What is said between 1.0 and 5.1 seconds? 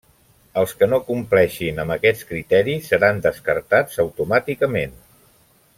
compleixin amb aquests criteris seran descartats automàticament.